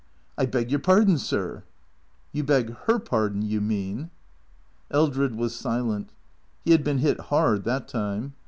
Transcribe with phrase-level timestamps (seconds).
[0.35, 1.63] I beg your pardon, sir.""
[2.33, 4.09] You beg her pardon, you mean."
[4.89, 6.09] Eldred was silent.
[6.65, 8.33] He had been hit hard, that time.